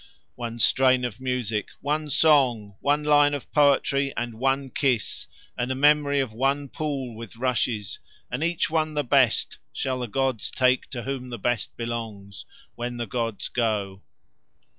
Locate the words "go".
13.49-14.01